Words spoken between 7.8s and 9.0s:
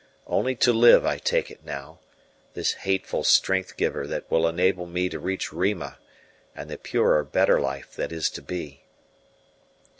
that is to be."